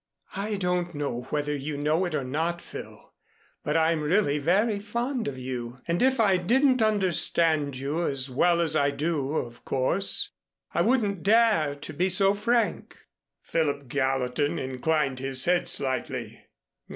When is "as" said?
8.07-8.27, 8.61-8.75